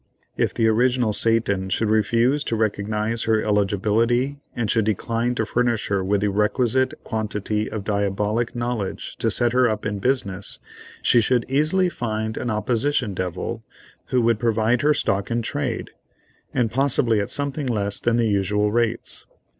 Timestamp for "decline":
4.85-5.35